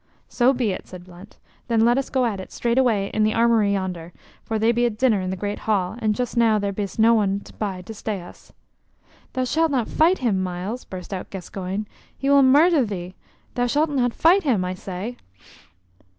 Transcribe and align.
"So 0.29 0.51
be 0.51 0.71
it," 0.71 0.87
said 0.87 1.03
Blunt. 1.03 1.37
"Then 1.67 1.85
let 1.85 1.95
us 1.99 2.09
go 2.09 2.25
at 2.25 2.39
it 2.39 2.51
straightway 2.51 3.11
in 3.13 3.23
the 3.23 3.35
armory 3.35 3.73
yonder, 3.73 4.13
for 4.41 4.57
they 4.57 4.71
be 4.71 4.87
at 4.87 4.97
dinner 4.97 5.21
in 5.21 5.29
the 5.29 5.35
Great 5.35 5.59
Hall, 5.69 5.95
and 5.99 6.15
just 6.15 6.35
now 6.35 6.57
there 6.57 6.71
be'st 6.73 6.97
no 6.97 7.13
one 7.13 7.43
by 7.59 7.83
to 7.83 7.93
stay 7.93 8.19
us." 8.19 8.51
"Thou 9.33 9.43
shalt 9.43 9.69
not 9.69 9.87
fight 9.87 10.17
him, 10.17 10.41
Myles!" 10.41 10.85
burst 10.85 11.13
out 11.13 11.29
Gascoyne. 11.29 11.85
"He 12.17 12.31
will 12.31 12.41
murther 12.41 12.83
thee! 12.83 13.13
Thou 13.53 13.67
shalt 13.67 13.91
not 13.91 14.11
fight 14.15 14.41
him, 14.41 14.65
I 14.65 14.73
say!" 14.73 15.17